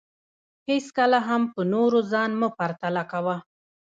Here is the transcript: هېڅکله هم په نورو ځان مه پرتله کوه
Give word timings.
هېڅکله 0.69 1.19
هم 1.27 1.41
په 1.53 1.61
نورو 1.73 1.99
ځان 2.11 2.31
مه 2.39 2.49
پرتله 2.57 3.03
کوه 3.11 3.35